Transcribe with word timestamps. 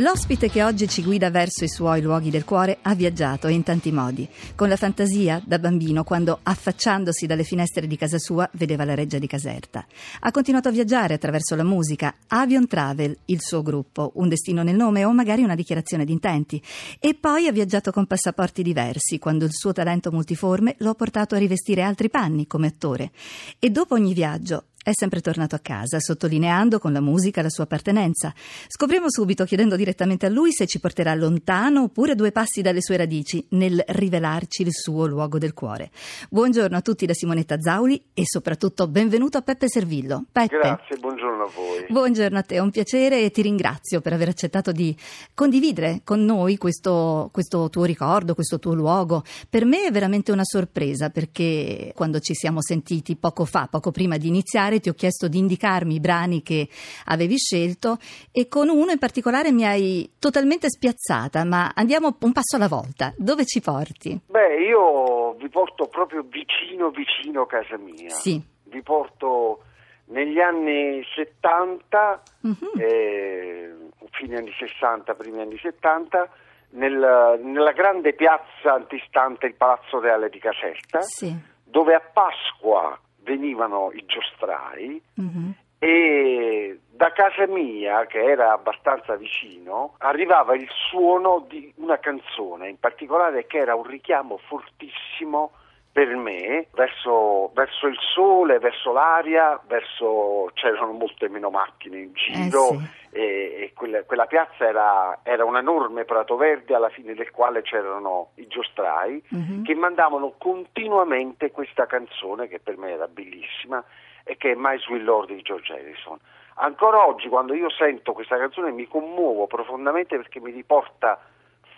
L'ospite 0.00 0.50
che 0.50 0.62
oggi 0.62 0.86
ci 0.88 1.02
guida 1.02 1.30
verso 1.30 1.64
i 1.64 1.68
suoi 1.68 2.02
luoghi 2.02 2.28
del 2.28 2.44
cuore 2.44 2.80
ha 2.82 2.94
viaggiato 2.94 3.48
in 3.48 3.62
tanti 3.62 3.90
modi. 3.90 4.28
Con 4.54 4.68
la 4.68 4.76
fantasia, 4.76 5.40
da 5.42 5.58
bambino, 5.58 6.04
quando 6.04 6.38
affacciandosi 6.42 7.24
dalle 7.24 7.44
finestre 7.44 7.86
di 7.86 7.96
casa 7.96 8.18
sua 8.18 8.46
vedeva 8.52 8.84
la 8.84 8.94
reggia 8.94 9.18
di 9.18 9.26
Caserta. 9.26 9.86
Ha 10.20 10.30
continuato 10.30 10.68
a 10.68 10.72
viaggiare 10.72 11.14
attraverso 11.14 11.56
la 11.56 11.64
musica, 11.64 12.14
Avion 12.26 12.66
Travel, 12.66 13.16
il 13.24 13.40
suo 13.40 13.62
gruppo, 13.62 14.12
un 14.16 14.28
destino 14.28 14.62
nel 14.62 14.76
nome 14.76 15.02
o 15.06 15.14
magari 15.14 15.42
una 15.42 15.54
dichiarazione 15.54 16.04
di 16.04 16.12
intenti. 16.12 16.62
E 17.00 17.14
poi 17.14 17.46
ha 17.46 17.52
viaggiato 17.52 17.90
con 17.90 18.04
passaporti 18.04 18.62
diversi, 18.62 19.18
quando 19.18 19.46
il 19.46 19.54
suo 19.54 19.72
talento 19.72 20.12
multiforme 20.12 20.74
lo 20.80 20.90
ha 20.90 20.94
portato 20.94 21.36
a 21.36 21.38
rivestire 21.38 21.80
altri 21.80 22.10
panni 22.10 22.46
come 22.46 22.66
attore. 22.66 23.12
E 23.58 23.70
dopo 23.70 23.94
ogni 23.94 24.12
viaggio 24.12 24.64
è 24.86 24.92
sempre 24.94 25.20
tornato 25.20 25.56
a 25.56 25.58
casa, 25.58 25.98
sottolineando 25.98 26.78
con 26.78 26.92
la 26.92 27.00
musica 27.00 27.42
la 27.42 27.50
sua 27.50 27.64
appartenenza. 27.64 28.32
Scopriamo 28.68 29.06
subito, 29.10 29.44
chiedendo 29.44 29.74
direttamente 29.74 30.26
a 30.26 30.28
lui, 30.28 30.52
se 30.52 30.68
ci 30.68 30.78
porterà 30.78 31.12
lontano 31.16 31.82
oppure 31.82 32.14
due 32.14 32.30
passi 32.30 32.62
dalle 32.62 32.80
sue 32.80 32.96
radici, 32.96 33.44
nel 33.50 33.82
rivelarci 33.84 34.62
il 34.62 34.72
suo 34.72 35.06
luogo 35.06 35.38
del 35.38 35.54
cuore. 35.54 35.90
Buongiorno 36.30 36.76
a 36.76 36.82
tutti 36.82 37.04
da 37.04 37.14
Simonetta 37.14 37.60
Zauli 37.60 38.00
e 38.14 38.22
soprattutto 38.26 38.86
benvenuto 38.86 39.38
a 39.38 39.42
Peppe 39.42 39.68
Servillo. 39.68 40.26
Peppe. 40.30 40.56
Grazie, 40.56 40.98
buongiorno 40.98 41.42
a 41.42 41.50
voi. 41.52 41.86
Buongiorno 41.88 42.38
a 42.38 42.42
te, 42.42 42.54
è 42.54 42.60
un 42.60 42.70
piacere 42.70 43.24
e 43.24 43.32
ti 43.32 43.42
ringrazio 43.42 44.00
per 44.00 44.12
aver 44.12 44.28
accettato 44.28 44.70
di 44.70 44.96
condividere 45.34 46.02
con 46.04 46.24
noi 46.24 46.58
questo, 46.58 47.30
questo 47.32 47.68
tuo 47.70 47.82
ricordo, 47.82 48.34
questo 48.34 48.60
tuo 48.60 48.74
luogo. 48.74 49.24
Per 49.50 49.64
me 49.64 49.86
è 49.86 49.90
veramente 49.90 50.30
una 50.30 50.44
sorpresa 50.44 51.10
perché 51.10 51.90
quando 51.92 52.20
ci 52.20 52.34
siamo 52.34 52.62
sentiti 52.62 53.16
poco 53.16 53.44
fa, 53.44 53.66
poco 53.68 53.90
prima 53.90 54.16
di 54.16 54.28
iniziare, 54.28 54.74
particolare 54.76 54.80
ti 54.80 54.88
ho 54.88 54.94
chiesto 54.94 55.28
di 55.28 55.38
indicarmi 55.38 55.94
i 55.94 56.00
brani 56.00 56.42
che 56.42 56.68
avevi 57.06 57.36
scelto 57.36 57.98
e 58.32 58.48
con 58.48 58.68
uno 58.68 58.90
in 58.90 58.98
particolare 58.98 59.52
mi 59.52 59.64
hai 59.64 60.10
totalmente 60.18 60.68
spiazzata, 60.68 61.44
ma 61.44 61.72
andiamo 61.74 62.16
un 62.20 62.32
passo 62.32 62.56
alla 62.56 62.68
volta. 62.68 63.12
Dove 63.16 63.44
ci 63.44 63.60
porti? 63.60 64.18
Beh, 64.26 64.64
io 64.64 65.34
vi 65.34 65.48
porto 65.48 65.86
proprio 65.86 66.22
vicino 66.22 66.90
vicino 66.90 67.42
a 67.42 67.46
casa 67.46 67.76
mia. 67.76 68.10
Sì. 68.10 68.40
Vi 68.64 68.82
porto 68.82 69.62
negli 70.06 70.38
anni 70.38 71.02
70, 71.14 72.22
uh-huh. 72.42 72.78
eh, 72.78 73.74
fine 74.10 74.36
anni 74.36 74.52
60, 74.56 75.14
primi 75.14 75.40
anni 75.40 75.58
70, 75.58 76.28
nel, 76.70 77.40
nella 77.42 77.72
grande 77.72 78.12
piazza 78.12 78.74
antistante 78.74 79.46
il 79.46 79.54
Palazzo 79.54 80.00
Reale 80.00 80.28
di 80.28 80.38
Caserta, 80.38 81.00
sì. 81.02 81.34
dove 81.64 81.94
a 81.94 82.00
Pasqua 82.00 82.98
venivano 83.26 83.90
i 83.92 84.04
giostrai 84.06 85.02
uh-huh. 85.14 85.52
e 85.78 86.78
da 86.88 87.12
casa 87.12 87.46
mia, 87.46 88.06
che 88.06 88.22
era 88.22 88.52
abbastanza 88.52 89.16
vicino, 89.16 89.96
arrivava 89.98 90.54
il 90.54 90.68
suono 90.88 91.44
di 91.46 91.70
una 91.76 91.98
canzone, 91.98 92.70
in 92.70 92.78
particolare 92.78 93.46
che 93.46 93.58
era 93.58 93.74
un 93.74 93.84
richiamo 93.84 94.38
fortissimo 94.38 95.50
per 95.96 96.14
me 96.14 96.66
verso, 96.74 97.50
verso, 97.54 97.86
il 97.86 97.96
sole, 98.12 98.58
verso 98.58 98.92
l'aria, 98.92 99.58
verso, 99.66 100.50
c'erano 100.52 100.92
molte 100.92 101.26
meno 101.30 101.48
macchine 101.48 102.00
in 102.00 102.12
giro 102.12 102.68
eh 102.72 102.76
sì. 102.76 102.88
e, 103.12 103.22
e 103.62 103.72
quella, 103.74 104.02
quella, 104.02 104.26
piazza 104.26 104.68
era, 104.68 105.20
era, 105.22 105.46
un 105.46 105.56
enorme 105.56 106.04
prato 106.04 106.36
verde 106.36 106.74
alla 106.74 106.90
fine 106.90 107.14
del 107.14 107.30
quale 107.30 107.62
c'erano 107.62 108.32
i 108.34 108.46
giostrai 108.46 109.22
uh-huh. 109.26 109.62
che 109.62 109.74
mandavano 109.74 110.34
continuamente 110.36 111.50
questa 111.50 111.86
canzone 111.86 112.46
che 112.46 112.58
per 112.58 112.76
me 112.76 112.90
era 112.90 113.08
bellissima 113.08 113.82
e 114.22 114.36
che 114.36 114.52
è 114.52 114.54
My 114.54 114.78
Sweet 114.78 115.02
Lord 115.02 115.32
di 115.32 115.40
George 115.40 115.72
Harrison. 115.72 116.18
Ancora 116.56 117.06
oggi 117.06 117.28
quando 117.28 117.54
io 117.54 117.70
sento 117.70 118.12
questa 118.12 118.36
canzone 118.36 118.70
mi 118.70 118.86
commuovo 118.86 119.46
profondamente 119.46 120.14
perché 120.18 120.40
mi 120.40 120.50
riporta 120.50 121.18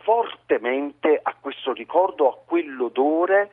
fortemente 0.03 1.21
a 1.23 1.37
questo 1.41 1.73
ricordo, 1.73 2.29
a 2.29 2.37
quell'odore 2.45 3.51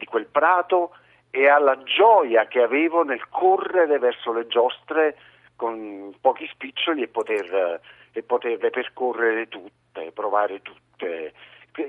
di 0.00 0.06
quel 0.06 0.26
prato 0.26 0.96
e 1.30 1.46
alla 1.46 1.80
gioia 1.82 2.46
che 2.46 2.60
avevo 2.60 3.04
nel 3.04 3.28
correre 3.28 3.98
verso 3.98 4.32
le 4.32 4.46
giostre 4.46 5.16
con 5.54 6.12
pochi 6.20 6.48
spiccioli 6.50 7.02
e, 7.02 7.08
poter, 7.08 7.80
e 8.12 8.22
poterle 8.22 8.70
percorrere 8.70 9.46
tutte, 9.46 10.10
provare 10.12 10.62
tutte. 10.62 11.34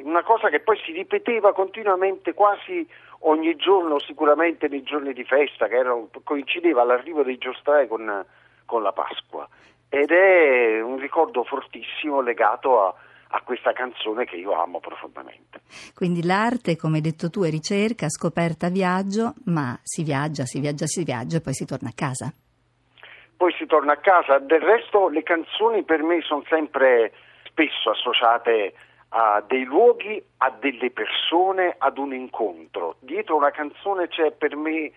Una 0.03 0.23
cosa 0.23 0.49
che 0.49 0.59
poi 0.59 0.77
si 0.85 0.91
ripeteva 0.91 1.53
continuamente 1.53 2.33
quasi 2.33 2.87
ogni 3.19 3.55
giorno, 3.55 3.97
sicuramente 3.99 4.67
nei 4.67 4.83
giorni 4.83 5.13
di 5.13 5.23
festa, 5.23 5.67
che 5.67 5.77
erano, 5.77 6.09
coincideva 6.23 6.83
l'arrivo 6.83 7.23
dei 7.23 7.37
giostrai 7.37 7.87
con, 7.87 8.25
con 8.65 8.83
la 8.83 8.91
Pasqua. 8.91 9.47
Ed 9.89 10.11
è 10.11 10.81
un 10.81 10.97
ricordo 10.99 11.43
fortissimo 11.43 12.21
legato 12.21 12.85
a, 12.85 12.93
a 13.31 13.41
questa 13.43 13.73
canzone 13.73 14.25
che 14.25 14.35
io 14.35 14.53
amo 14.53 14.79
profondamente. 14.79 15.61
Quindi 15.95 16.23
l'arte, 16.23 16.75
come 16.75 16.97
hai 16.97 17.01
detto 17.01 17.29
tu, 17.29 17.43
è 17.43 17.49
ricerca, 17.49 18.09
scoperta, 18.09 18.69
viaggio, 18.69 19.33
ma 19.45 19.77
si 19.83 20.03
viaggia, 20.03 20.45
si 20.45 20.59
viaggia, 20.59 20.85
si 20.85 21.03
viaggia 21.03 21.37
e 21.37 21.41
poi 21.41 21.53
si 21.53 21.65
torna 21.65 21.89
a 21.89 21.93
casa. 21.95 22.31
Poi 23.35 23.53
si 23.57 23.65
torna 23.65 23.93
a 23.93 23.97
casa, 23.97 24.37
del 24.37 24.61
resto 24.61 25.07
le 25.09 25.23
canzoni 25.23 25.83
per 25.83 26.03
me 26.03 26.21
sono 26.21 26.43
sempre 26.47 27.11
spesso 27.43 27.89
associate 27.89 28.73
a 29.09 29.43
dei 29.45 29.63
luoghi, 29.63 30.23
a 30.37 30.51
delle 30.51 30.91
persone, 30.91 31.75
ad 31.77 31.97
un 31.97 32.13
incontro. 32.13 32.97
Dietro 32.99 33.35
una 33.35 33.51
canzone 33.51 34.07
c'è 34.07 34.31
per 34.31 34.55
me 34.55 34.91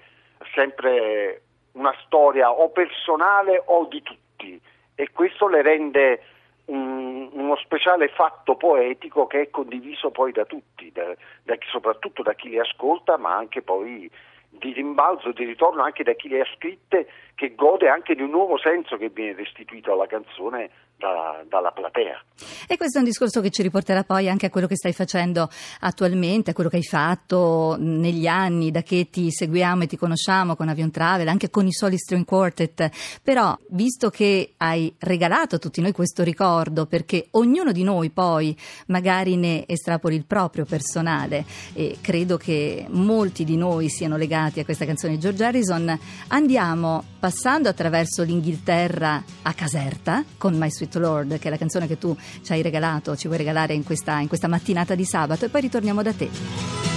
sempre 0.54 1.42
una 1.72 1.94
storia 2.04 2.50
o 2.50 2.68
personale 2.70 3.62
o 3.64 3.86
di 3.86 4.02
tutti 4.02 4.60
e 4.94 5.10
questo 5.10 5.48
le 5.48 5.62
rende 5.62 6.22
un, 6.66 7.13
uno 7.32 7.56
speciale 7.56 8.08
fatto 8.08 8.56
poetico 8.56 9.26
che 9.26 9.42
è 9.42 9.50
condiviso 9.50 10.10
poi 10.10 10.32
da 10.32 10.44
tutti, 10.44 10.90
da, 10.92 11.14
da, 11.42 11.56
soprattutto 11.70 12.22
da 12.22 12.34
chi 12.34 12.50
le 12.50 12.60
ascolta, 12.60 13.16
ma 13.16 13.34
anche 13.34 13.62
poi 13.62 14.10
di 14.48 14.72
rimbalzo, 14.72 15.32
di 15.32 15.44
ritorno 15.44 15.82
anche 15.82 16.04
da 16.04 16.12
chi 16.12 16.28
le 16.28 16.40
ha 16.40 16.46
scritte, 16.54 17.08
che 17.34 17.54
gode 17.54 17.88
anche 17.88 18.14
di 18.14 18.22
un 18.22 18.30
nuovo 18.30 18.56
senso 18.58 18.96
che 18.96 19.08
viene 19.08 19.34
restituito 19.34 19.92
alla 19.92 20.06
canzone 20.06 20.70
da, 20.96 21.44
dalla 21.48 21.70
platea. 21.70 22.22
E 22.66 22.76
questo 22.76 22.98
è 22.98 23.00
un 23.00 23.06
discorso 23.06 23.40
che 23.40 23.50
ci 23.50 23.62
riporterà 23.62 24.04
poi 24.04 24.28
anche 24.28 24.46
a 24.46 24.50
quello 24.50 24.66
che 24.66 24.76
stai 24.76 24.92
facendo 24.92 25.48
attualmente, 25.80 26.50
a 26.50 26.52
quello 26.54 26.70
che 26.70 26.76
hai 26.76 26.82
fatto 26.82 27.76
negli 27.78 28.26
anni, 28.26 28.70
da 28.70 28.82
che 28.82 29.08
ti 29.10 29.30
seguiamo 29.30 29.84
e 29.84 29.86
ti 29.86 29.96
conosciamo 29.96 30.56
con 30.56 30.68
Avion 30.68 30.90
Travel, 30.90 31.28
anche 31.28 31.50
con 31.50 31.66
i 31.66 31.72
Soli 31.72 31.98
String 31.98 32.24
Quartet. 32.24 32.90
Però, 33.22 33.56
visto 33.70 34.10
che 34.10 34.54
hai 34.56 34.94
regalato 34.98 35.56
a 35.56 35.58
tutti 35.58 35.80
noi 35.80 35.92
questo 35.92 36.22
ricordo, 36.22 36.86
perché 36.86 37.28
ognuno 37.32 37.72
di 37.72 37.82
noi 37.82 38.10
poi 38.10 38.56
magari 38.86 39.36
ne 39.36 39.64
estrapoli 39.66 40.16
il 40.16 40.24
proprio 40.24 40.64
personale, 40.64 41.44
e 41.72 41.98
credo 42.00 42.36
che 42.36 42.86
molti 42.88 43.44
di 43.44 43.56
noi 43.56 43.88
siano 43.88 44.16
legati 44.16 44.60
a 44.60 44.64
questa 44.64 44.84
canzone 44.84 45.14
di 45.14 45.20
George 45.20 45.44
Harrison, 45.44 45.98
andiamo 46.28 47.04
passando 47.18 47.68
attraverso 47.68 48.22
l'Inghilterra 48.22 49.22
a 49.42 49.52
Caserta 49.52 50.24
con 50.36 50.56
My 50.56 50.70
Sweet 50.70 50.83
Lord, 50.92 51.38
che 51.38 51.48
è 51.48 51.50
la 51.50 51.56
canzone 51.56 51.86
che 51.86 51.98
tu 51.98 52.16
ci 52.42 52.52
hai 52.52 52.62
regalato, 52.62 53.16
ci 53.16 53.26
vuoi 53.26 53.38
regalare 53.38 53.74
in 53.74 53.84
questa, 53.84 54.18
in 54.20 54.28
questa 54.28 54.48
mattinata 54.48 54.94
di 54.94 55.04
sabato, 55.04 55.44
e 55.44 55.48
poi 55.48 55.62
ritorniamo 55.62 56.02
da 56.02 56.12
te. 56.12 56.93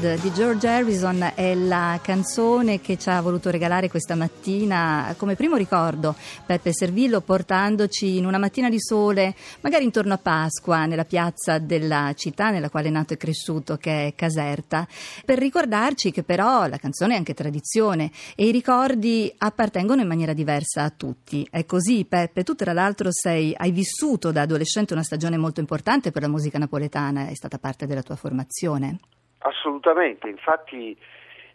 Lord 0.00 0.20
di 0.22 0.32
George 0.32 0.66
Harrison 0.66 1.32
è 1.34 1.54
la 1.54 1.98
canzone 2.02 2.80
che 2.80 2.96
ci 2.96 3.10
ha 3.10 3.20
voluto 3.20 3.50
regalare 3.50 3.90
questa 3.90 4.14
mattina 4.14 5.14
come 5.18 5.34
primo 5.34 5.56
ricordo 5.56 6.16
Peppe 6.46 6.72
Servillo 6.72 7.20
portandoci 7.20 8.16
in 8.16 8.24
una 8.24 8.38
mattina 8.38 8.70
di 8.70 8.80
sole, 8.80 9.34
magari 9.60 9.84
intorno 9.84 10.14
a 10.14 10.18
Pasqua, 10.18 10.86
nella 10.86 11.04
piazza 11.04 11.58
della 11.58 12.14
città 12.16 12.48
nella 12.50 12.70
quale 12.70 12.88
è 12.88 12.90
nato 12.90 13.12
e 13.12 13.18
cresciuto, 13.18 13.76
che 13.76 14.06
è 14.06 14.14
Caserta, 14.14 14.88
per 15.24 15.38
ricordarci 15.38 16.10
che 16.12 16.22
però 16.22 16.66
la 16.66 16.78
canzone 16.78 17.14
è 17.14 17.18
anche 17.18 17.34
tradizione 17.34 18.10
e 18.34 18.46
i 18.46 18.52
ricordi 18.52 19.30
appartengono 19.36 20.00
in 20.00 20.08
maniera 20.08 20.32
diversa 20.32 20.84
a 20.84 20.90
tutti. 20.90 21.46
È 21.50 21.66
così, 21.66 22.06
Peppe, 22.06 22.42
tu 22.42 22.54
tra 22.54 22.72
l'altro 22.72 23.10
sei, 23.12 23.52
hai 23.54 23.70
vissuto 23.70 24.32
da 24.32 24.42
adolescente 24.42 24.94
una 24.94 25.02
stagione 25.02 25.36
molto 25.36 25.60
importante 25.60 26.10
per 26.10 26.22
la 26.22 26.28
musica 26.28 26.58
napoletana, 26.58 27.26
è 27.26 27.34
stata 27.34 27.58
parte 27.58 27.86
della 27.86 28.02
tua 28.02 28.16
formazione. 28.16 28.98
Assolutamente, 29.40 30.28
infatti 30.28 30.96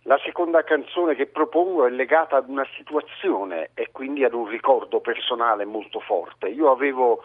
la 0.04 0.20
seconda 0.24 0.64
canzone 0.64 1.16
che 1.16 1.26
propongo 1.26 1.86
è 1.86 1.90
legata 1.90 2.38
ad 2.38 2.50
una 2.50 2.66
situazione 2.76 3.72
e 3.74 3.90
quindi 3.92 4.24
ad 4.24 4.34
un 4.34 4.48
ricordo 4.48 5.00
personale 5.00 5.66
molto 5.66 6.00
forte. 6.00 6.48
Io 6.48 6.72
avevo 6.72 7.24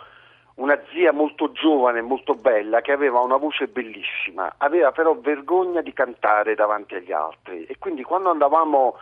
una 0.54 0.78
zia 0.90 1.12
molto 1.12 1.52
giovane, 1.52 2.02
molto 2.02 2.34
bella, 2.34 2.80
che 2.80 2.92
aveva 2.92 3.20
una 3.20 3.36
voce 3.36 3.66
bellissima, 3.66 4.54
aveva 4.58 4.92
però 4.92 5.14
vergogna 5.14 5.80
di 5.80 5.92
cantare 5.92 6.54
davanti 6.54 6.94
agli 6.94 7.12
altri 7.12 7.64
e 7.64 7.76
quindi 7.78 8.02
quando 8.02 8.30
andavamo 8.30 8.98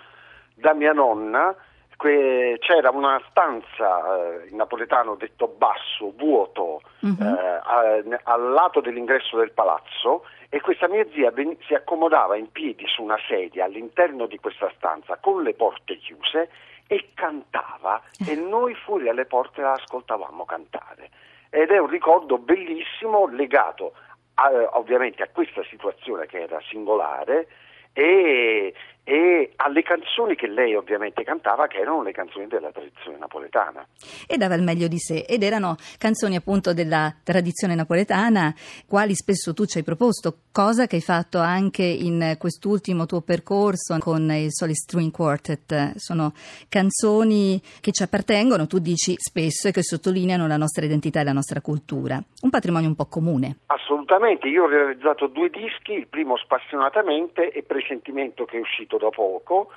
da 0.55 0.75
mia 0.75 0.93
nonna 0.93 1.55
c'era 1.99 2.91
una 2.91 3.21
stanza 3.29 4.43
eh, 4.43 4.49
in 4.51 4.57
napoletano 4.57 5.17
detto 5.17 5.49
basso, 5.49 6.13
vuoto, 6.17 6.83
uh-huh. 7.01 7.17
eh, 7.21 8.21
al 8.23 8.53
lato 8.53 8.81
dell'ingresso 8.81 9.37
del 9.37 9.51
palazzo 9.51 10.25
e 10.51 10.61
questa 10.61 10.89
mia 10.89 11.07
zia 11.13 11.33
si 11.67 11.75
accomodava 11.75 12.37
in 12.37 12.51
piedi 12.51 12.87
su 12.87 13.03
una 13.03 13.19
sedia 13.29 13.65
all'interno 13.65 14.27
di 14.27 14.39
questa 14.39 14.73
stanza 14.77 15.17
con 15.17 15.43
le 15.43 15.55
porte 15.55 15.97
chiuse 15.99 16.49
e 16.87 17.11
cantava 17.15 18.03
e 18.27 18.35
noi 18.41 18.75
fuori 18.75 19.09
alle 19.09 19.27
porte 19.27 19.61
la 19.61 19.73
ascoltavamo 19.73 20.45
cantare. 20.45 21.11
Ed 21.51 21.71
è 21.71 21.79
un 21.79 21.89
ricordo 21.89 22.39
bellissimo 22.39 23.27
legato 23.27 23.93
a, 24.35 24.51
ovviamente 24.79 25.23
a 25.23 25.29
questa 25.29 25.63
situazione 25.65 26.27
che 26.27 26.41
era 26.41 26.61
singolare 26.69 27.49
e, 27.93 28.73
e 29.09 29.53
alle 29.57 29.83
canzoni 29.83 30.35
che 30.35 30.47
lei 30.47 30.75
ovviamente 30.75 31.25
cantava, 31.25 31.67
che 31.67 31.79
erano 31.79 32.03
le 32.03 32.13
canzoni 32.13 32.47
della 32.47 32.71
tradizione 32.71 33.17
napoletana. 33.17 33.87
E 34.27 34.37
dava 34.37 34.55
il 34.55 34.63
meglio 34.63 34.87
di 34.87 34.99
sé, 34.99 35.25
ed 35.27 35.43
erano 35.43 35.77
canzoni 35.97 36.37
appunto 36.37 36.75
della 36.75 37.15
tradizione 37.25 37.75
napoletana, 37.75 38.53
quali 38.87 39.15
spesso 39.15 39.55
tu 39.55 39.65
ci 39.65 39.79
hai 39.79 39.85
proposto, 39.85 40.41
cosa 40.53 40.87
che 40.87 40.97
hai 40.97 41.03
fatto 41.03 41.39
anche 41.39 41.85
in 41.85 42.37
quest'ultimo 42.39 43.07
tuo 43.07 43.23
percorso 43.23 43.97
con 43.99 44.31
il 44.31 44.53
Solid 44.53 44.75
String 44.75 45.11
Quartet. 45.11 45.95
Sono 45.97 46.35
canzoni 46.69 47.63
che 47.81 47.93
ci 47.93 48.03
appartengono, 48.03 48.67
tu 48.67 48.79
dici 48.79 49.15
spesso, 49.17 49.69
e 49.69 49.73
che 49.73 49.83
sottolineano 49.83 50.47
la 50.47 50.59
nostra 50.59 50.85
identità 50.85 51.21
e 51.21 51.25
la 51.25 51.33
nostra 51.33 51.63
cultura. 51.63 52.23
Un 52.43 52.51
patrimonio 52.51 52.89
un 52.89 52.95
po' 52.95 53.07
comune. 53.07 53.61
Assolutamente, 53.69 54.49
io 54.49 54.65
ho 54.65 54.69
realizzato 54.69 55.29
due 55.29 55.49
dischi, 55.49 55.93
il 55.93 56.09
primo 56.09 56.37
Spassionatamente 56.37 57.51
e 57.53 57.63
Presentimento 57.63 58.45
che 58.45 58.59
è 58.59 58.61
uscito 58.61 58.98
da 58.99 59.11
poco. 59.11 59.71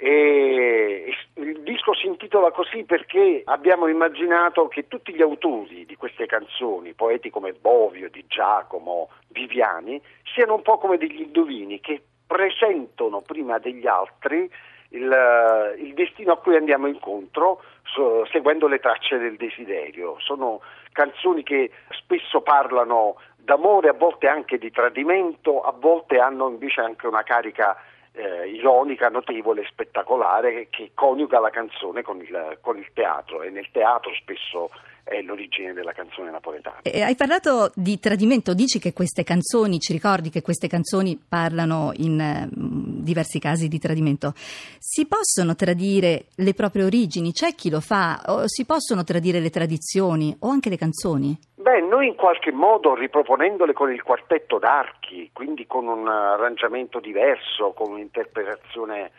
E 0.00 1.12
il 1.34 1.60
disco 1.62 1.92
si 1.94 2.06
intitola 2.06 2.52
così 2.52 2.84
perché 2.84 3.42
abbiamo 3.44 3.88
immaginato 3.88 4.68
che 4.68 4.86
tutti 4.86 5.12
gli 5.12 5.22
autori 5.22 5.86
di 5.86 5.96
queste 5.96 6.26
canzoni, 6.26 6.92
poeti 6.92 7.30
come 7.30 7.52
Bovio, 7.52 8.08
Di 8.08 8.24
Giacomo, 8.28 9.08
Viviani, 9.28 10.00
siano 10.32 10.54
un 10.54 10.62
po' 10.62 10.78
come 10.78 10.98
degli 10.98 11.22
indovini 11.22 11.80
che 11.80 12.00
presentano 12.24 13.22
prima 13.22 13.58
degli 13.58 13.88
altri 13.88 14.48
il, 14.90 15.74
il 15.78 15.94
destino 15.94 16.32
a 16.32 16.38
cui 16.38 16.54
andiamo 16.54 16.86
incontro 16.86 17.60
so, 17.82 18.24
seguendo 18.26 18.68
le 18.68 18.78
tracce 18.78 19.18
del 19.18 19.36
desiderio. 19.36 20.16
Sono 20.20 20.60
canzoni 20.92 21.42
che 21.42 21.72
spesso 21.90 22.40
parlano 22.40 23.16
d'amore, 23.36 23.88
a 23.88 23.94
volte 23.94 24.28
anche 24.28 24.58
di 24.58 24.70
tradimento, 24.70 25.60
a 25.60 25.72
volte 25.72 26.18
hanno 26.18 26.48
invece 26.48 26.80
anche 26.82 27.06
una 27.06 27.22
carica 27.22 27.76
eh, 28.12 28.48
ironica, 28.48 29.08
notevole, 29.08 29.64
spettacolare 29.66 30.68
che 30.70 30.90
coniuga 30.94 31.40
la 31.40 31.50
canzone 31.50 32.02
con 32.02 32.20
il, 32.20 32.58
con 32.60 32.78
il 32.78 32.88
teatro 32.92 33.42
e 33.42 33.50
nel 33.50 33.70
teatro 33.70 34.12
spesso 34.14 34.70
è 35.08 35.22
l'origine 35.22 35.72
della 35.72 35.92
canzone 35.92 36.30
napoletana. 36.30 36.82
E 36.82 37.02
hai 37.02 37.16
parlato 37.16 37.72
di 37.74 37.98
tradimento, 37.98 38.52
dici 38.52 38.78
che 38.78 38.92
queste 38.92 39.24
canzoni, 39.24 39.80
ci 39.80 39.92
ricordi 39.92 40.28
che 40.28 40.42
queste 40.42 40.68
canzoni 40.68 41.18
parlano 41.28 41.92
in 41.96 42.20
eh, 42.20 42.48
diversi 42.52 43.38
casi 43.38 43.68
di 43.68 43.78
tradimento. 43.78 44.32
Si 44.34 45.06
possono 45.06 45.54
tradire 45.54 46.26
le 46.36 46.54
proprie 46.54 46.84
origini? 46.84 47.32
C'è 47.32 47.54
chi 47.54 47.70
lo 47.70 47.80
fa? 47.80 48.20
O 48.26 48.42
si 48.46 48.66
possono 48.66 49.02
tradire 49.02 49.40
le 49.40 49.50
tradizioni 49.50 50.36
o 50.40 50.50
anche 50.50 50.68
le 50.68 50.76
canzoni? 50.76 51.36
Beh, 51.54 51.80
noi 51.80 52.08
in 52.08 52.14
qualche 52.14 52.52
modo 52.52 52.94
riproponendole 52.94 53.72
con 53.72 53.90
il 53.92 54.02
quartetto 54.02 54.58
d'archi, 54.58 55.30
quindi 55.32 55.66
con 55.66 55.86
un 55.86 56.06
arrangiamento 56.06 57.00
diverso, 57.00 57.72
con 57.72 57.92
un'interpretazione, 57.92 59.10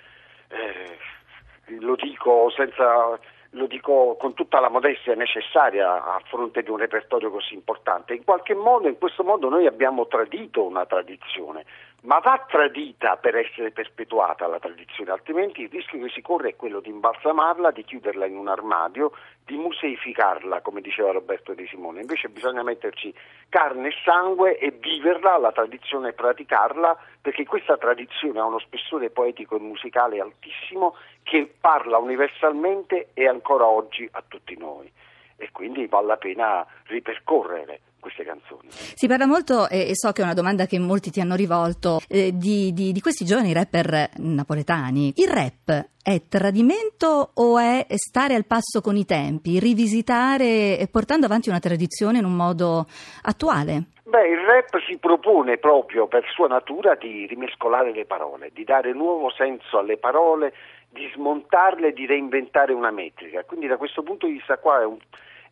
eh, 0.48 1.78
lo 1.80 1.96
dico 1.96 2.50
senza 2.56 3.20
lo 3.52 3.66
dico 3.66 4.16
con 4.20 4.34
tutta 4.34 4.60
la 4.60 4.70
modestia 4.70 5.16
necessaria 5.16 6.04
a 6.04 6.22
fronte 6.26 6.62
di 6.62 6.70
un 6.70 6.78
repertorio 6.78 7.32
così 7.32 7.54
importante. 7.54 8.14
In 8.14 8.24
qualche 8.24 8.54
modo, 8.54 8.88
in 8.88 8.98
questo 8.98 9.24
modo 9.24 9.50
noi 9.50 9.66
abbiamo 9.66 10.08
tradito 10.08 10.64
una 10.64 10.86
tradizione, 10.86 11.66
ma 12.02 12.20
va 12.20 12.46
tradita 12.48 13.18
per 13.18 13.36
essere 13.36 13.72
perpetuata 13.72 14.48
la 14.48 14.60
tradizione, 14.60 15.12
altrimenti 15.12 15.64
il 15.64 15.70
rischio 15.70 16.02
che 16.02 16.10
si 16.10 16.22
corre 16.22 16.50
è 16.50 16.56
quello 16.56 16.80
di 16.80 16.90
imbalsamarla, 16.90 17.72
di 17.72 17.84
chiuderla 17.84 18.26
in 18.26 18.38
un 18.38 18.48
armadio, 18.48 19.12
di 19.44 19.58
museificarla, 19.58 20.62
come 20.62 20.80
diceva 20.80 21.12
Roberto 21.12 21.54
De 21.54 21.68
Simone. 21.68 22.02
Invece 22.02 22.30
bisogna 22.30 22.64
metterci 22.64 23.14
carne 23.50 23.90
e 23.90 23.94
sangue 24.04 24.58
e 24.58 24.72
viverla, 24.72 25.38
la 25.38 25.52
tradizione 25.52 26.10
e 26.10 26.14
praticarla, 26.14 26.98
perché 27.22 27.46
questa 27.46 27.78
tradizione 27.78 28.40
ha 28.40 28.46
uno 28.46 28.60
spessore 28.60 29.10
poetico 29.10 29.58
e 29.58 29.60
musicale 29.60 30.22
altissimo 30.22 30.96
che 31.24 31.52
parla 31.60 31.98
universalmente 31.98 33.10
e 33.14 33.28
ancora 33.28 33.66
oggi 33.66 34.08
a 34.12 34.24
tutti 34.26 34.56
noi. 34.58 34.92
E 35.36 35.50
quindi 35.52 35.88
vale 35.88 36.08
la 36.08 36.18
pena 36.18 36.66
ripercorrere 36.86 37.82
queste 38.00 38.24
canzoni. 38.24 38.70
Si 38.70 39.08
parla 39.08 39.26
molto, 39.26 39.68
e 39.70 39.92
so 39.94 40.12
che 40.12 40.22
è 40.22 40.26
una 40.26 40.34
domanda 40.34 40.66
che 40.66 40.80
molti 40.80 41.12
ti 41.12 41.22
hanno 41.22 41.36
rivolto, 41.36 42.00
eh, 42.08 42.32
di, 42.34 42.74
di, 42.74 42.92
di, 42.92 43.02
questi 43.02 43.26
giovani 43.26 43.54
rapper 43.54 44.10
napoletani. 44.18 45.14
Il 45.16 45.30
rap 45.30 45.88
è 46.02 46.22
tradimento 46.28 47.32
o 47.34 47.60
è 47.60 47.86
stare 47.90 48.36
al 48.36 48.46
passo 48.46 48.82
con 48.82 48.96
i 48.96 49.06
tempi, 49.06 49.60
rivisitare, 49.60 50.88
portando 50.92 51.26
avanti 51.26 51.50
una 51.50 51.60
tradizione 51.60 52.20
in 52.20 52.26
un 52.26 52.36
modo 52.36 52.86
attuale? 53.24 53.84
Beh, 54.10 54.28
il 54.28 54.40
rap 54.40 54.80
si 54.88 54.98
propone 54.98 55.58
proprio 55.58 56.08
per 56.08 56.26
sua 56.34 56.48
natura 56.48 56.96
di 56.96 57.28
rimescolare 57.28 57.92
le 57.92 58.06
parole, 58.06 58.50
di 58.52 58.64
dare 58.64 58.92
nuovo 58.92 59.30
senso 59.30 59.78
alle 59.78 59.98
parole, 59.98 60.52
di 60.90 61.08
smontarle 61.14 61.90
e 61.90 61.94
di 61.94 62.08
reinventare 62.08 62.74
una 62.74 62.90
metrica. 62.90 63.44
Quindi 63.44 63.68
da 63.68 63.78
questo 63.78 64.02
punto 64.02 64.26
di 64.26 64.34
vista 64.34 64.58
qua 64.58 64.82
è 64.82 64.86
un 64.86 64.98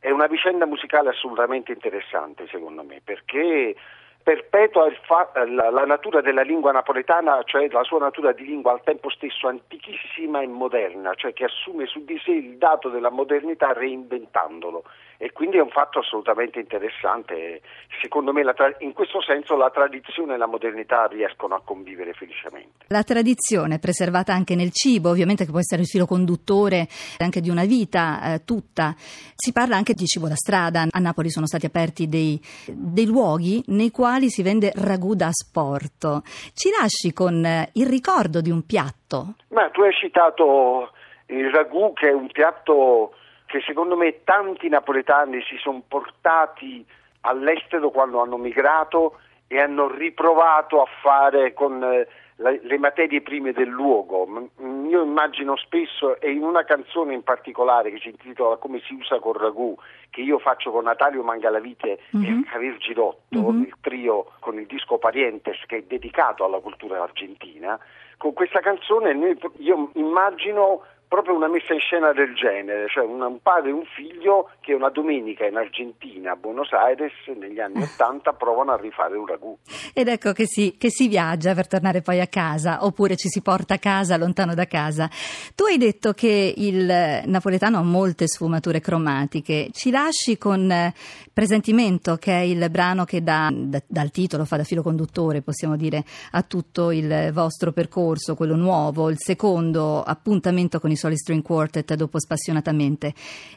è 0.08 0.12
una 0.12 0.28
vicenda 0.28 0.66
musicale 0.66 1.10
assolutamente 1.10 1.74
interessante 1.74 2.48
secondo 2.48 2.82
me 2.82 3.02
perché 3.04 3.76
perpetua 4.24 4.90
fa- 5.02 5.32
la, 5.46 5.70
la, 5.70 5.86
natura 5.86 6.22
della 6.22 6.44
lingua 6.44 6.72
napoletana, 6.72 7.42
cioè 7.44 7.68
la 7.70 7.84
sua 7.84 8.00
natura 8.00 8.32
di 8.32 8.46
lingua 8.46 8.72
al 8.72 8.84
tempo 8.84 9.10
stesso 9.10 9.48
antichissima 9.48 10.42
e 10.42 10.48
moderna, 10.48 11.14
cioè 11.16 11.34
che 11.34 11.46
assume 11.46 11.86
su 11.88 12.04
di 12.06 12.20
sé 12.24 12.32
il 12.32 12.58
dato 12.58 12.90
della 12.90 13.10
modernità 13.10 13.74
reinventandolo 13.74 14.84
e 15.18 15.32
quindi 15.32 15.58
è 15.58 15.62
un 15.62 15.70
fatto 15.70 16.00
assolutamente 16.00 16.60
interessante. 16.60 17.62
Secondo 18.02 18.32
me 18.32 18.44
tra- 18.54 18.76
in 18.80 18.94
questo 18.94 19.22
senso 19.22 19.56
la 19.56 19.70
tradizione 19.72 20.36
e 20.36 20.38
la 20.38 20.46
modernità 20.46 21.06
riescono 21.06 21.56
a 21.56 21.62
convivere 21.64 22.14
felicemente. 22.14 22.86
La 22.88 23.04
tradizione 23.04 23.80
preservata 23.80 24.34
anche 24.34 24.56
nel 24.56 24.72
cibo, 24.72 25.10
ovviamente 25.10 25.46
che 25.46 25.52
può 25.52 25.60
essere 25.60 25.82
il 25.82 25.88
filo 25.88 26.06
conduttore 26.06 26.88
anche 27.18 27.42
di 27.42 27.50
una 27.50 27.66
vita 27.66 28.34
eh, 28.34 28.44
tutta. 28.46 28.94
Si 28.96 29.52
parla 29.52 29.76
anche 29.76 29.94
di 29.94 30.06
cibo 30.06 30.28
da 30.28 30.36
strada. 30.36 30.86
A 30.90 31.00
Napoli 31.00 31.30
sono 31.30 31.48
stati 31.48 31.66
aperti 31.66 32.08
dei, 32.08 32.40
dei 32.68 33.06
luoghi 33.06 33.64
nei 33.68 33.90
quali 33.90 34.30
si 34.30 34.44
vende 34.44 34.72
ragù 34.76 35.16
da 35.16 35.28
asporto. 35.28 36.22
Ci 36.54 36.70
lasci 36.70 37.12
con 37.12 37.44
eh, 37.44 37.70
il 37.74 37.88
ricordo 37.88 38.40
di 38.42 38.52
un 38.52 38.66
piatto? 38.66 39.36
Ma 39.50 39.70
tu 39.70 39.82
hai 39.82 39.94
citato 39.94 40.92
il 41.28 41.50
ragù 41.52 41.94
che 41.94 42.10
è 42.10 42.14
un 42.14 42.28
piatto 42.28 43.14
che 43.48 43.62
secondo 43.66 43.96
me 43.96 44.24
tanti 44.24 44.70
napoletani 44.70 45.42
si 45.42 45.58
sono 45.58 45.82
portati 45.88 46.86
all'estero 47.22 47.90
quando 47.90 48.22
hanno 48.22 48.38
migrato 48.38 49.18
e 49.48 49.60
hanno 49.60 49.88
riprovato 49.88 50.82
a 50.82 50.86
fare 51.02 51.54
con 51.54 51.82
eh, 51.82 52.08
le 52.38 52.78
materie 52.78 53.22
prime 53.22 53.54
del 53.54 53.70
luogo. 53.70 54.50
Io 54.60 55.04
immagino 55.04 55.56
spesso, 55.56 56.20
e 56.20 56.32
in 56.32 56.44
una 56.44 56.64
canzone 56.66 57.14
in 57.14 57.24
particolare 57.24 57.90
che 57.90 58.00
si 58.00 58.10
intitola 58.10 58.58
Come 58.58 58.80
si 58.82 58.94
usa 58.94 59.20
col 59.20 59.36
ragù, 59.36 59.76
che 60.10 60.22
io 60.22 60.38
faccio 60.38 60.72
con 60.72 60.84
Natalio 60.84 61.24
Mangalavite 61.24 62.00
mm-hmm. 62.16 62.40
e 62.40 62.44
Javier 62.52 62.78
Girotto, 62.78 63.52
mm-hmm. 63.52 63.62
il 63.62 63.76
trio 63.82 64.32
con 64.40 64.60
il 64.60 64.68
disco 64.68 64.98
Parientes 64.98 65.58
che 65.66 65.78
è 65.78 65.84
dedicato 65.84 66.44
alla 66.44 66.60
cultura 66.60 67.02
argentina, 67.02 67.80
con 68.18 68.34
questa 68.34 68.60
canzone 68.60 69.38
io 69.58 69.92
immagino 69.94 70.84
proprio 71.08 71.36
una 71.36 71.48
messa 71.48 71.74
in 71.74 71.80
scena 71.80 72.12
del 72.12 72.36
genere, 72.36 72.88
cioè 72.90 73.06
un 73.06 73.40
padre 73.42 73.70
e 73.70 73.74
un 73.74 73.86
figlio 73.86 74.50
che 74.60 74.74
una 74.74 74.90
domenica 74.90 75.46
in 75.46 75.56
Argentina, 75.56 76.32
a 76.32 76.36
Buenos 76.36 76.72
Aires, 76.74 77.14
negli 77.38 77.60
anni 77.60 77.82
Ottanta, 77.84 78.34
provano 78.34 78.74
a 78.74 78.78
rifare 78.78 79.16
un 79.16 79.26
ragù. 79.26 79.58
Ed 79.94 80.10
ecco 80.10 80.34
che 80.34 80.46
si, 80.46 80.76
che 80.78 80.90
si, 80.90 81.08
viaggia 81.08 81.54
per 81.54 81.68
tornare 81.68 82.02
poi 82.02 82.20
a 82.20 82.28
casa, 82.28 82.86
oppure 82.86 83.16
ci 83.16 83.30
si 83.30 83.42
porta 83.42 83.76
a 83.76 83.78
casa, 83.78 84.18
lontano 84.18 84.54
da 84.54 84.66
casa. 84.66 85.10
Tu 85.56 85.64
hai 85.64 85.78
detto 85.78 86.12
che 86.12 86.54
il 86.56 86.86
napoletano 87.26 87.78
ha 87.78 87.84
molte 87.84 88.28
sfumature 88.28 88.82
cromatiche, 88.82 89.70
ci 89.72 89.90
lasci 89.90 90.38
con 90.38 90.70
eh, 90.70 90.94
Presentimento, 91.32 92.16
che 92.16 92.32
è 92.32 92.42
il 92.42 92.70
brano 92.70 93.06
che 93.06 93.22
dà, 93.22 93.50
da, 93.54 93.82
dal 93.86 94.12
titolo, 94.12 94.44
fa 94.44 94.58
da 94.58 94.64
filo 94.64 94.82
conduttore, 94.82 95.42
possiamo 95.42 95.78
dire, 95.78 96.04
a 96.32 96.42
tutto 96.42 96.92
il 96.92 97.30
vostro 97.32 97.72
percorso, 97.72 98.36
quello 98.36 98.56
nuovo, 98.56 99.10
il 99.10 99.20
secondo 99.20 100.02
appuntamento 100.02 100.80
con 100.80 100.90
i 100.90 100.96
Solid 100.98 101.18
String 101.18 101.42
Quartet 101.42 101.94
dopo 101.94 102.20
Spassionatamente. 102.20 103.14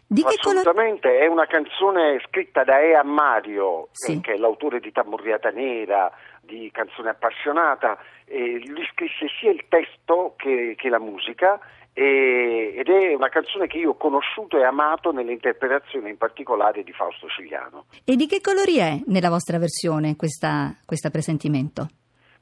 Di 0.07 0.23
Assolutamente, 0.25 1.09
color... 1.09 1.23
è 1.23 1.27
una 1.27 1.47
canzone 1.47 2.23
scritta 2.29 2.63
da 2.63 2.81
Ea 2.81 3.03
Mario, 3.03 3.89
sì. 3.91 4.13
Eh, 4.13 4.21
che 4.21 4.35
è 4.35 4.37
l'autore 4.37 4.79
di 4.79 4.93
Tamburriata 4.93 5.51
Nera, 5.51 6.13
di 6.41 6.71
Canzone 6.73 7.11
Appassionata, 7.11 7.99
e 8.25 8.63
lui 8.67 8.87
scrisse 8.93 9.27
sia 9.41 9.51
il 9.51 9.65
testo 9.69 10.35
che, 10.37 10.75
che 10.77 10.89
la 10.89 11.01
musica 11.01 11.59
e, 11.93 12.75
ed 12.77 12.89
è 12.89 13.15
una 13.15 13.29
canzone 13.29 13.67
che 13.67 13.79
io 13.79 13.91
ho 13.91 13.97
conosciuto 13.97 14.57
e 14.59 14.65
amato 14.65 15.11
nell'interpretazione 15.13 16.11
in 16.11 16.17
particolare 16.17 16.83
di 16.83 16.93
Fausto 16.93 17.27
Cigliano. 17.29 17.87
E 18.05 18.17
di 18.17 18.27
che 18.27 18.41
colori 18.41 18.79
è 18.79 19.01
nella 19.07 19.29
vostra 19.29 19.59
versione 19.59 20.17
questa, 20.17 20.75
questa 20.87 21.11
presentimento? 21.11 21.89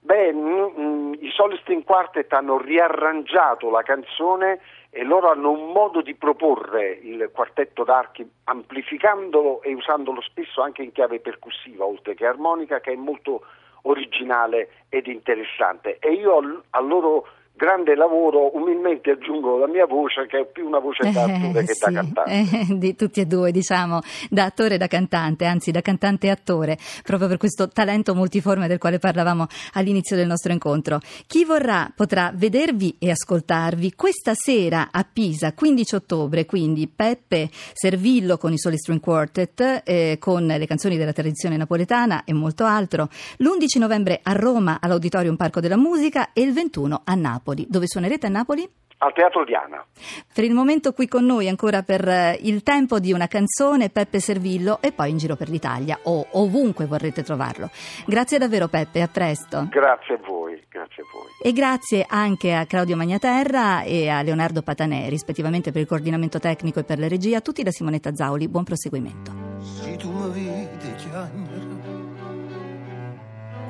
Beh, 0.00 0.32
m- 0.32 0.72
m- 0.76 1.16
i 1.20 1.30
Solid 1.30 1.58
String 1.60 1.84
Quartet 1.84 2.32
hanno 2.32 2.58
riarrangiato 2.58 3.70
la 3.70 3.82
canzone 3.82 4.60
e 4.90 5.04
loro 5.04 5.30
hanno 5.30 5.50
un 5.50 5.72
modo 5.72 6.00
di 6.00 6.14
proporre 6.14 6.90
il 6.90 7.30
quartetto 7.32 7.84
d'archi 7.84 8.28
amplificandolo 8.44 9.62
e 9.62 9.74
usandolo 9.74 10.20
spesso 10.22 10.62
anche 10.62 10.82
in 10.82 10.92
chiave 10.92 11.20
percussiva 11.20 11.84
oltre 11.84 12.14
che 12.14 12.26
armonica 12.26 12.80
che 12.80 12.92
è 12.92 12.96
molto 12.96 13.44
originale 13.82 14.70
ed 14.88 15.06
interessante. 15.06 15.98
E 15.98 16.12
io 16.12 16.62
a 16.70 16.80
loro 16.80 17.26
grande 17.58 17.96
lavoro, 17.96 18.56
umilmente 18.56 19.10
aggiungo 19.10 19.58
la 19.58 19.66
mia 19.66 19.84
voce 19.84 20.26
che 20.26 20.38
è 20.38 20.46
più 20.46 20.64
una 20.66 20.78
voce 20.78 21.10
da 21.10 21.24
attore 21.24 21.60
eh, 21.60 21.64
che 21.64 21.74
sì, 21.74 21.84
da 21.84 22.00
cantante. 22.00 22.30
Eh, 22.30 22.78
di 22.78 22.94
tutti 22.94 23.20
e 23.20 23.26
due, 23.26 23.50
diciamo, 23.50 24.00
da 24.30 24.44
attore 24.44 24.76
e 24.76 24.78
da 24.78 24.86
cantante, 24.86 25.44
anzi 25.44 25.72
da 25.72 25.82
cantante 25.82 26.28
e 26.28 26.30
attore, 26.30 26.78
proprio 27.02 27.28
per 27.28 27.36
questo 27.36 27.68
talento 27.68 28.14
multiforme 28.14 28.68
del 28.68 28.78
quale 28.78 28.98
parlavamo 28.98 29.46
all'inizio 29.74 30.14
del 30.14 30.28
nostro 30.28 30.52
incontro. 30.52 31.00
Chi 31.26 31.44
vorrà 31.44 31.92
potrà 31.94 32.30
vedervi 32.32 32.96
e 32.98 33.10
ascoltarvi 33.10 33.94
questa 33.94 34.34
sera 34.34 34.88
a 34.92 35.04
Pisa, 35.10 35.52
15 35.52 35.94
ottobre, 35.96 36.46
quindi 36.46 36.86
Peppe 36.86 37.48
Servillo 37.50 38.38
con 38.38 38.52
i 38.52 38.58
Soli 38.58 38.78
String 38.78 39.00
Quartet, 39.00 39.82
eh, 39.84 40.16
con 40.20 40.46
le 40.46 40.66
canzoni 40.66 40.96
della 40.96 41.12
tradizione 41.12 41.56
napoletana 41.56 42.22
e 42.24 42.32
molto 42.32 42.64
altro, 42.64 43.08
l'11 43.38 43.78
novembre 43.78 44.20
a 44.22 44.32
Roma 44.32 44.78
all'Auditorium 44.80 45.34
Parco 45.34 45.58
della 45.58 45.76
Musica 45.76 46.32
e 46.32 46.42
il 46.42 46.52
21 46.52 47.02
a 47.04 47.14
Napoli. 47.16 47.46
Napoli. 47.48 47.66
Dove 47.68 47.86
suonerete 47.86 48.26
a 48.26 48.30
Napoli? 48.30 48.68
Al 49.00 49.12
Teatro 49.12 49.44
Diana. 49.44 49.84
Per 50.32 50.42
il 50.42 50.52
momento 50.52 50.92
qui 50.92 51.06
con 51.06 51.24
noi 51.24 51.48
ancora 51.48 51.82
per 51.82 52.06
eh, 52.06 52.36
il 52.42 52.64
tempo 52.64 52.98
di 52.98 53.12
una 53.12 53.28
canzone 53.28 53.90
Peppe 53.90 54.18
Servillo 54.18 54.78
e 54.80 54.90
poi 54.90 55.10
in 55.10 55.18
giro 55.18 55.36
per 55.36 55.48
l'Italia 55.48 56.00
o 56.02 56.26
ovunque 56.32 56.86
vorrete 56.86 57.22
trovarlo. 57.22 57.70
Grazie 58.06 58.38
davvero 58.38 58.66
Peppe, 58.66 59.00
a 59.00 59.06
presto. 59.06 59.68
Grazie 59.70 60.14
a 60.16 60.18
voi, 60.26 60.60
grazie 60.68 61.04
a 61.04 61.06
voi. 61.12 61.30
E 61.40 61.52
grazie 61.52 62.04
anche 62.08 62.52
a 62.52 62.66
Claudio 62.66 62.96
Magnaterra 62.96 63.82
e 63.82 64.08
a 64.08 64.20
Leonardo 64.22 64.62
Patanè, 64.62 65.08
rispettivamente 65.08 65.70
per 65.70 65.82
il 65.82 65.86
coordinamento 65.86 66.40
tecnico 66.40 66.80
e 66.80 66.84
per 66.84 66.98
la 66.98 67.06
regia, 67.06 67.40
tutti 67.40 67.62
da 67.62 67.70
Simonetta 67.70 68.12
Zauli. 68.12 68.48
Buon 68.48 68.64
proseguimento. 68.64 69.30
Se 69.60 69.96
tu 69.96 70.10
mi 70.10 70.30
vedi 70.32 70.94
chiamare 70.96 71.66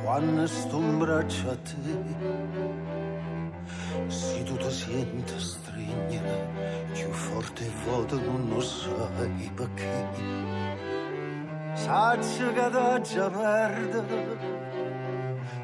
quando 0.03 0.47
sto 0.47 0.79
in 0.79 0.99
braccio 0.99 1.51
a 1.51 1.57
te 1.57 3.08
se 4.07 4.43
tu 4.45 4.57
ti 4.57 4.71
senti 4.71 5.39
stringere 5.39 6.47
più 6.93 7.11
forte 7.11 7.71
vuoto 7.85 8.21
non 8.21 8.49
lo 8.49 8.61
sai 8.61 9.51
perché 9.55 10.07
saccio 11.75 12.53
che 12.53 12.71
ti 12.71 13.15
già 13.15 13.31
perde 13.31 14.05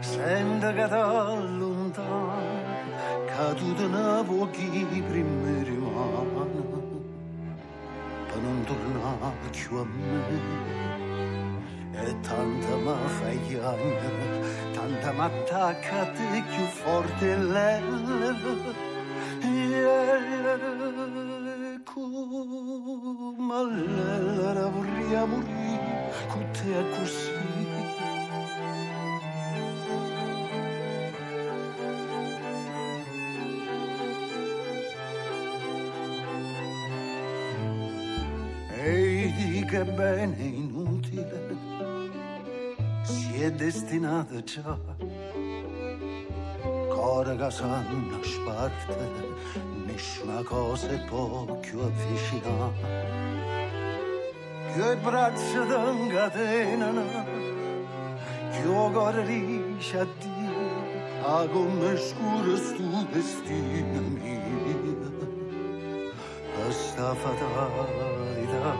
sento 0.00 0.72
che 0.72 0.86
ti 0.86 0.94
allontana 0.94 2.42
che 3.26 3.54
tu 3.56 3.74
te 3.74 3.86
ne 3.86 4.24
pochi 4.24 5.02
prima 5.08 5.62
rimane 5.62 6.52
per 8.26 8.38
non 8.42 8.64
tornare 8.64 9.50
più 9.50 9.76
a 9.76 9.84
me 9.84 10.72
e 11.96 12.20
tanta 12.20 12.76
ma 12.76 12.96
fai 13.06 13.38
piangere, 13.38 14.63
tanta 14.84 15.12
ma 15.12 15.24
attacca 15.24 16.00
a 16.00 16.06
te 16.06 16.42
più 16.50 16.64
forte 16.66 17.36
lei. 17.36 17.82
Come 21.84 23.60
lei 23.72 24.70
vorrei 24.70 25.26
morire 25.26 26.12
con 26.28 26.44
te 26.52 26.84
così. 26.96 27.32
Ehi, 38.82 39.32
di 39.32 39.64
che 39.64 39.84
bene 39.84 40.63
è 43.44 43.52
destinata 43.52 44.42
già. 44.42 44.78
Cuore 46.88 47.36
che 47.36 47.50
sanno 47.50 48.22
sparte, 48.22 49.10
nessuna 49.84 50.42
cosa 50.44 50.88
può 51.06 51.44
più 51.60 51.80
avvicinare. 51.80 53.12
Che 54.72 54.96
braccia 54.96 55.62
t'incatenano, 55.66 57.02
che 58.50 58.58
il 58.60 58.90
cuore 58.92 59.24
dice 59.24 59.98
a 59.98 60.06
Dio, 60.18 61.26
a 61.26 61.46
come 61.46 61.96
scuro 61.98 62.56
stu 62.56 63.06
destino 63.12 64.00
mio. 64.00 64.42
Questa 66.54 67.14
fatalità 67.14 68.74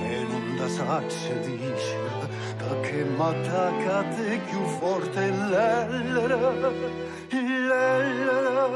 e 0.00 0.24
non 0.28 0.56
da 0.56 0.68
saccia 0.68 1.34
dice 1.44 1.96
perché 2.56 3.04
m'attaccate 3.04 4.40
più 4.48 4.64
forte 4.78 5.30
l'ellera 5.30 6.70
l'ellera 7.30 8.68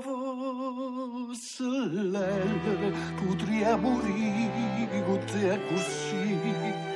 fosse 0.00 1.64
l'ellera 1.64 2.96
potrei 3.24 3.78
morire 3.78 5.04
con 5.04 5.18
te 5.24 5.60
così 5.68 6.91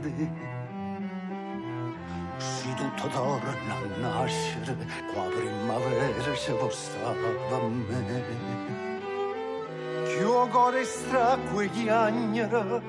cadere 0.00 0.48
se 2.38 2.74
tutto 2.74 3.08
torna 3.08 3.74
a 3.74 3.98
nascere 3.98 4.76
qua 5.12 5.24
primavera 5.24 6.34
ci 6.34 6.52
postava 6.52 7.10
a 7.10 7.68
me. 7.68 8.48
Il 10.18 10.48
cuore 10.50 10.84
stracque 10.84 11.70
chiagnera 11.70 12.80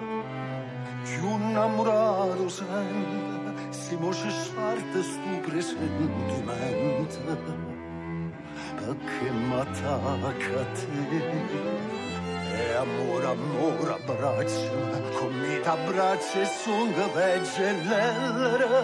un 1.21 1.41
innamorato 1.41 2.49
sente 2.49 3.71
si 3.71 3.95
moce 3.95 4.29
sfarte 4.29 5.03
stu 5.03 5.39
presentimento 5.41 7.19
perché 8.75 9.31
m'attacca 9.31 10.59
a 10.59 10.65
te 10.73 11.90
e 12.61 12.73
amore, 12.75 13.25
amore, 13.25 13.91
abbraccia 13.93 14.69
come 15.17 15.59
ti 15.61 15.67
abbraccia 15.67 16.41
e 16.41 16.45
che 16.45 17.05
vegge 17.13 17.71
l'ellera 17.71 18.83